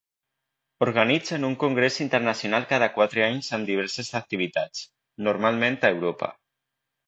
[0.85, 4.85] Organitzen un congrés internacional cada quatre anys amb diverses activitats,
[5.29, 6.35] normalment a Europa.